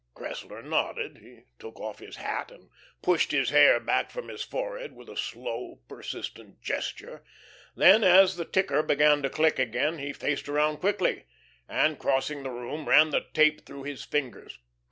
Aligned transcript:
Cressler 0.15 0.63
nodded. 0.63 1.19
He 1.19 1.43
took 1.59 1.79
off 1.79 1.99
his 1.99 2.15
hat, 2.15 2.49
and 2.49 2.71
pushed 3.03 3.29
the 3.29 3.45
hair 3.45 3.79
back 3.79 4.09
from 4.09 4.29
his 4.29 4.41
forehead 4.41 4.93
with 4.95 5.07
a 5.07 5.15
slow, 5.15 5.81
persistent 5.87 6.59
gesture; 6.59 7.23
then 7.75 8.03
as 8.03 8.35
the 8.35 8.45
ticker 8.45 8.81
began 8.81 9.21
to 9.21 9.29
click 9.29 9.59
again, 9.59 9.99
he 9.99 10.11
faced 10.11 10.49
around 10.49 10.77
quickly, 10.77 11.25
and 11.69 11.99
crossing 11.99 12.41
the 12.41 12.49
room, 12.49 12.89
ran 12.89 13.11
the 13.11 13.27
tape 13.35 13.63
through 13.63 13.83
his 13.83 14.03
fingers. 14.03 14.57